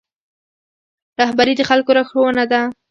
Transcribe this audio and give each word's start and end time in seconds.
رهبري 1.19 1.53
د 1.57 1.61
خلکو 1.69 1.89
لارښوونه 1.97 2.43
ده 2.51 2.61